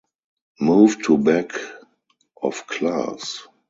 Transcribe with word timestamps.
Moved 0.59 1.03
to 1.03 1.17
back 1.19 1.51
of 2.41 2.65
class. 2.65 3.47